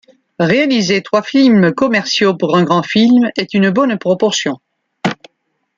Réaliser 0.39 1.03
trois 1.03 1.21
films 1.21 1.73
commerciaux 1.75 2.35
pour 2.35 2.57
un 2.57 2.63
grand 2.63 2.81
film 2.81 3.29
est 3.37 3.53
une 3.53 3.69
bonne 3.69 3.99
proportion. 3.99 4.59